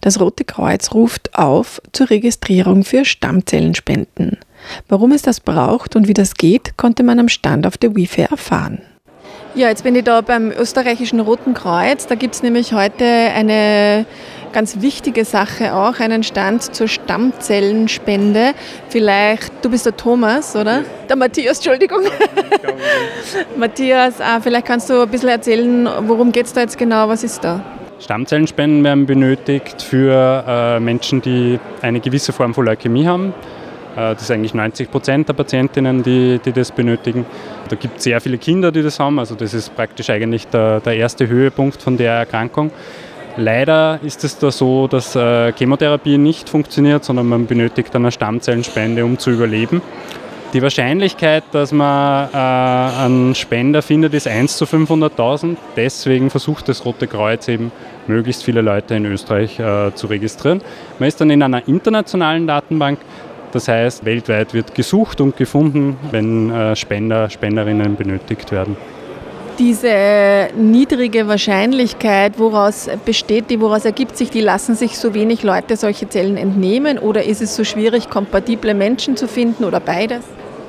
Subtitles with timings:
[0.00, 4.38] Das Rote Kreuz ruft auf zur Registrierung für Stammzellenspenden.
[4.88, 8.30] Warum es das braucht und wie das geht, konnte man am Stand auf der WIFE
[8.30, 8.82] erfahren.
[9.54, 12.06] Ja, jetzt bin ich da beim österreichischen Roten Kreuz.
[12.06, 14.06] Da gibt es nämlich heute eine
[14.52, 18.54] ganz wichtige Sache auch, einen Stand zur Stammzellenspende.
[18.88, 20.84] Vielleicht, du bist der Thomas, oder?
[21.08, 22.00] Der Matthias, Entschuldigung.
[23.56, 27.22] Matthias, ah, vielleicht kannst du ein bisschen erzählen, worum geht es da jetzt genau, was
[27.22, 27.62] ist da?
[28.02, 33.32] Stammzellenspenden werden benötigt für äh, Menschen, die eine gewisse Form von Leukämie haben.
[33.94, 37.24] Äh, das sind eigentlich 90 Prozent der Patientinnen, die, die das benötigen.
[37.68, 39.20] Da gibt es sehr viele Kinder, die das haben.
[39.20, 42.72] Also das ist praktisch eigentlich der, der erste Höhepunkt von der Erkrankung.
[43.36, 49.04] Leider ist es da so, dass äh, Chemotherapie nicht funktioniert, sondern man benötigt eine Stammzellenspende,
[49.04, 49.80] um zu überleben.
[50.52, 55.56] Die Wahrscheinlichkeit, dass man äh, einen Spender findet, ist 1 zu 500.000.
[55.76, 57.72] Deswegen versucht das Rote Kreuz eben,
[58.06, 60.60] möglichst viele Leute in Österreich äh, zu registrieren.
[60.98, 62.98] Man ist dann in einer internationalen Datenbank
[63.52, 68.76] das heißt, weltweit wird gesucht und gefunden, wenn äh, Spender, Spenderinnen benötigt werden.
[69.58, 75.76] Diese niedrige Wahrscheinlichkeit, woraus besteht die, woraus ergibt sich die, lassen sich so wenig Leute
[75.76, 80.22] solche Zellen entnehmen oder ist es so schwierig, kompatible Menschen zu finden oder beides?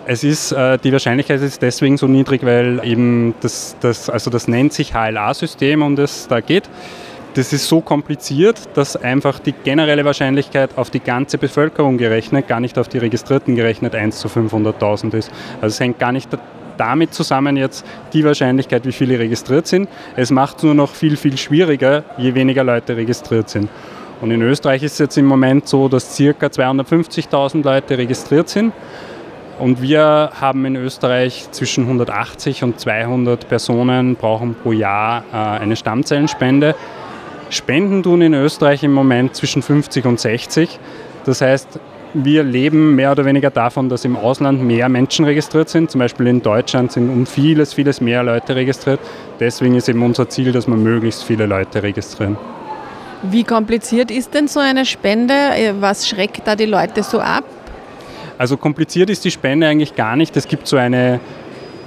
[0.06, 4.48] Es ist, äh, die Wahrscheinlichkeit ist deswegen so niedrig, weil eben das, das, also das
[4.48, 6.70] nennt sich HLA-System, um das es da geht
[7.36, 12.60] das ist so kompliziert, dass einfach die generelle Wahrscheinlichkeit auf die ganze Bevölkerung gerechnet, gar
[12.60, 15.32] nicht auf die Registrierten gerechnet, 1 zu 500.000 ist.
[15.56, 16.30] Also es hängt gar nicht
[16.78, 19.90] damit zusammen jetzt die Wahrscheinlichkeit, wie viele registriert sind.
[20.16, 23.70] Es macht es nur noch viel, viel schwieriger, je weniger Leute registriert sind.
[24.22, 26.48] Und in Österreich ist es jetzt im Moment so, dass ca.
[26.48, 28.74] 250.000 Leute registriert sind.
[29.60, 35.76] Und wir haben in Österreich zwischen 180 und 200 Personen brauchen pro Jahr äh, eine
[35.76, 36.76] Stammzellenspende.
[37.50, 40.80] Spenden tun in Österreich im Moment zwischen 50 und 60.
[41.26, 41.80] Das heißt,
[42.16, 45.90] wir leben mehr oder weniger davon, dass im Ausland mehr Menschen registriert sind.
[45.90, 49.00] Zum Beispiel in Deutschland sind um vieles, vieles mehr Leute registriert.
[49.40, 52.38] Deswegen ist eben unser Ziel, dass wir möglichst viele Leute registrieren.
[53.24, 55.34] Wie kompliziert ist denn so eine Spende?
[55.80, 57.46] Was schreckt da die Leute so ab?
[58.38, 60.36] Also kompliziert ist die Spende eigentlich gar nicht.
[60.38, 61.20] Es gibt so eine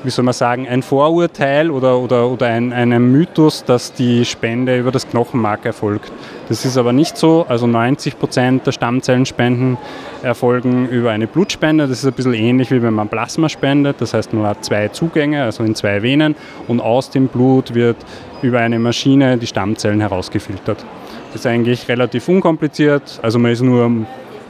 [0.06, 4.78] wie soll man sagen, ein Vorurteil oder, oder, oder ein, ein Mythos, dass die Spende
[4.78, 6.12] über das Knochenmark erfolgt.
[6.48, 7.44] Das ist aber nicht so.
[7.48, 9.78] Also 90 Prozent der Stammzellenspenden
[10.22, 11.88] erfolgen über eine Blutspende.
[11.88, 13.96] Das ist ein bisschen ähnlich wie wenn man Plasma spendet.
[14.00, 16.36] Das heißt, man hat zwei Zugänge, also in zwei Venen
[16.68, 17.96] und aus dem Blut wird
[18.42, 20.84] über eine Maschine die Stammzellen herausgefiltert.
[21.32, 23.18] Das ist eigentlich relativ unkompliziert.
[23.22, 23.90] Also man ist nur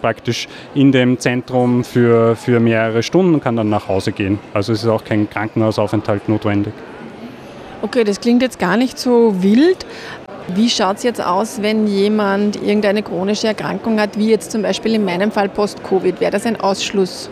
[0.00, 4.38] praktisch in dem Zentrum für, für mehrere Stunden und kann dann nach Hause gehen.
[4.54, 6.72] Also es ist auch kein Krankenhausaufenthalt notwendig.
[7.82, 9.86] Okay, das klingt jetzt gar nicht so wild.
[10.54, 14.94] Wie schaut es jetzt aus, wenn jemand irgendeine chronische Erkrankung hat, wie jetzt zum Beispiel
[14.94, 16.20] in meinem Fall Post-Covid?
[16.20, 17.30] Wäre das ein Ausschluss?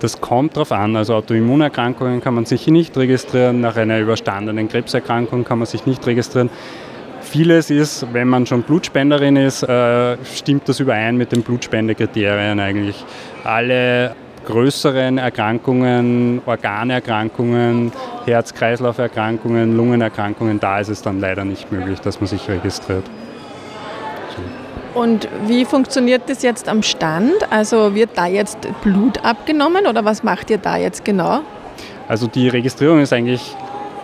[0.00, 0.96] Das kommt darauf an.
[0.96, 6.06] Also Autoimmunerkrankungen kann man sich nicht registrieren, nach einer überstandenen Krebserkrankung kann man sich nicht
[6.06, 6.50] registrieren.
[7.34, 13.04] Vieles ist, wenn man schon Blutspenderin ist, äh, stimmt das überein mit den Blutspendekriterien eigentlich.
[13.42, 14.14] Alle
[14.46, 17.90] größeren Erkrankungen, Organerkrankungen,
[18.24, 23.04] Herz-Kreislauf-Erkrankungen, Lungenerkrankungen, da ist es dann leider nicht möglich, dass man sich registriert.
[24.94, 27.34] Und wie funktioniert das jetzt am Stand?
[27.50, 31.40] Also wird da jetzt Blut abgenommen oder was macht ihr da jetzt genau?
[32.06, 33.56] Also die Registrierung ist eigentlich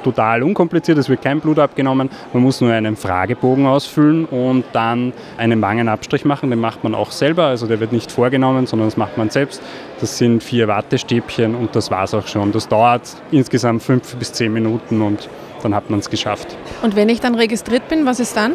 [0.03, 5.13] total unkompliziert, es wird kein Blut abgenommen, man muss nur einen Fragebogen ausfüllen und dann
[5.39, 8.97] einen Wangenabstrich machen, den macht man auch selber, also der wird nicht vorgenommen, sondern das
[8.97, 9.63] macht man selbst.
[10.01, 12.53] Das sind vier Wattestäbchen und das war es auch schon.
[12.53, 15.29] Das dauert insgesamt fünf bis zehn Minuten und
[15.63, 16.57] dann hat man es geschafft.
[16.83, 18.55] Und wenn ich dann registriert bin, was ist dann?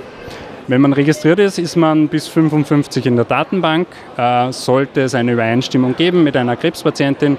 [0.68, 3.88] Wenn man registriert ist, ist man bis 55 in der Datenbank.
[4.18, 7.38] Äh, sollte es eine Übereinstimmung geben mit einer Krebspatientin,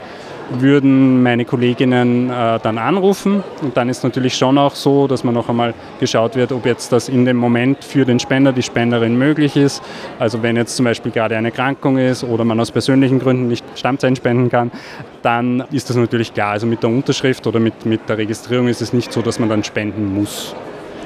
[0.50, 3.42] würden meine Kolleginnen äh, dann anrufen.
[3.62, 6.92] Und dann ist natürlich schon auch so, dass man noch einmal geschaut wird, ob jetzt
[6.92, 9.82] das in dem Moment für den Spender, die Spenderin möglich ist.
[10.18, 13.64] Also wenn jetzt zum Beispiel gerade eine Erkrankung ist oder man aus persönlichen Gründen nicht
[13.74, 14.70] Stammzellen spenden kann,
[15.22, 16.52] dann ist das natürlich klar.
[16.52, 19.48] Also mit der Unterschrift oder mit, mit der Registrierung ist es nicht so, dass man
[19.48, 20.54] dann spenden muss.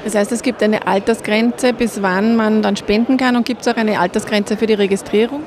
[0.03, 3.67] Das heißt, es gibt eine Altersgrenze, bis wann man dann spenden kann und gibt es
[3.67, 5.41] auch eine Altersgrenze für die Registrierung?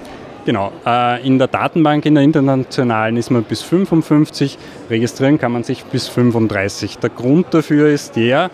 [0.44, 4.58] Genau, äh, in der Datenbank, in der internationalen ist man bis 55,
[4.90, 6.98] registrieren kann man sich bis 35.
[6.98, 8.50] Der Grund dafür ist der,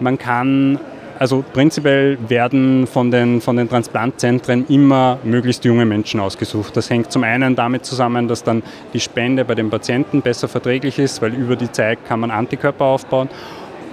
[0.00, 0.78] man kann,
[1.18, 6.76] also prinzipiell werden von den, von den Transplantzentren immer möglichst junge Menschen ausgesucht.
[6.76, 8.62] Das hängt zum einen damit zusammen, dass dann
[8.92, 12.84] die Spende bei den Patienten besser verträglich ist, weil über die Zeit kann man Antikörper
[12.84, 13.30] aufbauen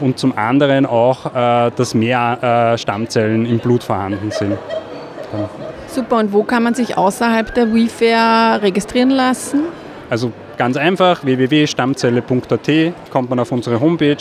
[0.01, 4.57] und zum anderen auch, äh, dass mehr äh, Stammzellen im Blut vorhanden sind.
[5.31, 5.49] Dann.
[5.87, 9.63] Super, und wo kann man sich außerhalb der WeFair registrieren lassen?
[10.09, 14.17] Also ganz einfach, www.stammzelle.at, kommt man auf unsere Homepage,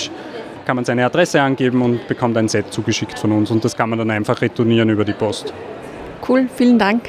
[0.66, 3.88] kann man seine Adresse angeben und bekommt ein Set zugeschickt von uns und das kann
[3.88, 5.54] man dann einfach retournieren über die Post.
[6.28, 7.08] Cool, vielen Dank.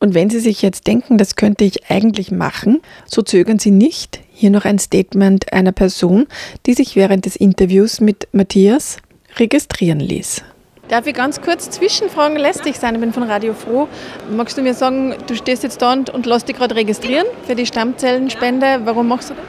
[0.00, 4.20] Und wenn Sie sich jetzt denken, das könnte ich eigentlich machen, so zögern Sie nicht.
[4.32, 6.26] Hier noch ein Statement einer Person,
[6.64, 8.96] die sich während des Interviews mit Matthias
[9.38, 10.42] registrieren ließ.
[10.90, 12.96] Darf ich ganz kurz zwischenfragen, lästig sein?
[12.96, 13.86] Ich bin von Radio Froh.
[14.28, 17.54] Magst du mir sagen, du stehst jetzt da und, und lässt dich gerade registrieren für
[17.54, 18.80] die Stammzellenspende.
[18.82, 19.44] Warum machst du das?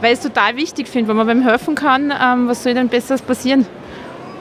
[0.00, 2.88] Weil ich es total wichtig finde, wenn man beim helfen kann, ähm, was soll denn
[2.88, 3.66] Besseres passieren?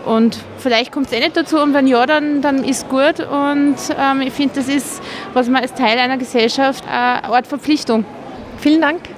[0.06, 3.20] Und vielleicht kommt es eh nicht dazu und wenn ja, dann, dann ist gut.
[3.20, 5.04] Und ähm, ich finde, das ist,
[5.34, 8.06] was man als Teil einer Gesellschaft, äh, eine Art Verpflichtung.
[8.58, 9.02] Vielen Dank.